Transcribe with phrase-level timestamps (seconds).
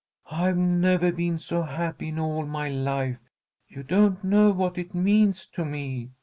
[0.31, 3.19] "I've never been so happy in all my life!
[3.67, 6.09] You don't know what it means to me!"